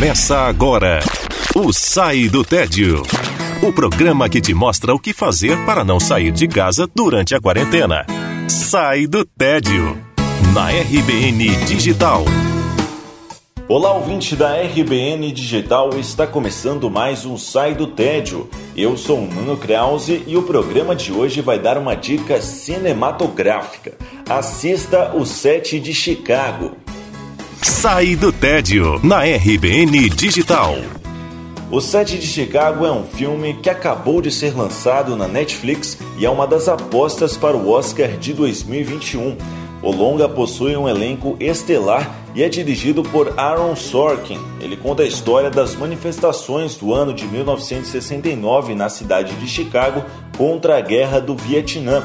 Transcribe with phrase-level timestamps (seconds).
[0.00, 1.00] Começa agora
[1.54, 3.02] o Sai do Tédio.
[3.62, 7.40] O programa que te mostra o que fazer para não sair de casa durante a
[7.40, 8.06] quarentena.
[8.48, 9.98] Sai do Tédio.
[10.54, 12.24] Na RBN Digital.
[13.68, 18.48] Olá, ouvinte da RBN Digital, está começando mais um Sai do Tédio.
[18.74, 23.98] Eu sou o Nuno Krause e o programa de hoje vai dar uma dica cinematográfica.
[24.26, 26.74] Assista o set de Chicago.
[27.62, 30.76] Sai do Tédio, na RBN Digital.
[31.70, 36.24] O Sete de Chicago é um filme que acabou de ser lançado na Netflix e
[36.24, 39.36] é uma das apostas para o Oscar de 2021.
[39.82, 44.40] O longa possui um elenco estelar e é dirigido por Aaron Sorkin.
[44.60, 50.02] Ele conta a história das manifestações do ano de 1969 na cidade de Chicago
[50.36, 52.02] contra a Guerra do Vietnã.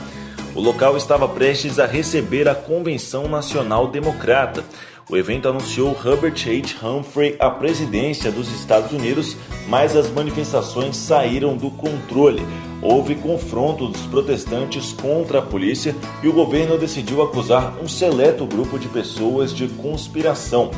[0.54, 4.64] O local estava prestes a receber a Convenção Nacional Democrata.
[5.08, 6.84] O evento anunciou Herbert H.
[6.84, 9.38] Humphrey à presidência dos Estados Unidos,
[9.68, 12.42] mas as manifestações saíram do controle.
[12.82, 18.80] Houve confronto dos protestantes contra a polícia e o governo decidiu acusar um seleto grupo
[18.80, 20.72] de pessoas de conspiração.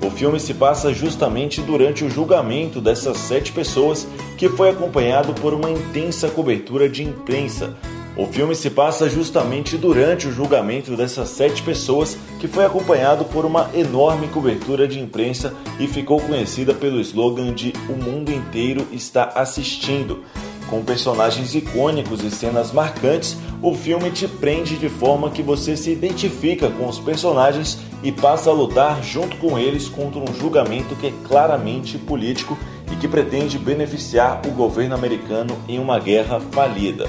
[0.00, 4.06] O filme se passa justamente durante o julgamento dessas sete pessoas,
[4.38, 7.76] que foi acompanhado por uma intensa cobertura de imprensa.
[8.14, 13.46] O filme se passa justamente durante o julgamento dessas sete pessoas, que foi acompanhado por
[13.46, 19.24] uma enorme cobertura de imprensa e ficou conhecida pelo slogan de O mundo inteiro está
[19.34, 20.22] assistindo.
[20.68, 25.90] Com personagens icônicos e cenas marcantes, o filme te prende de forma que você se
[25.90, 31.06] identifica com os personagens e passa a lutar junto com eles contra um julgamento que
[31.06, 32.58] é claramente político
[32.90, 37.08] e que pretende beneficiar o governo americano em uma guerra falida.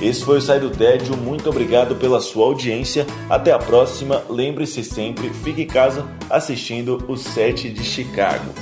[0.00, 1.16] Esse foi o Sai do Tédio.
[1.16, 3.06] Muito obrigado pela sua audiência.
[3.28, 4.22] Até a próxima.
[4.28, 8.52] Lembre-se sempre, fique em casa assistindo o set de Chicago.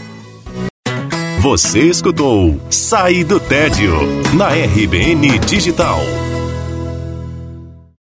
[1.41, 3.93] Você escutou Sai do Tédio
[4.35, 6.01] na RBN Digital.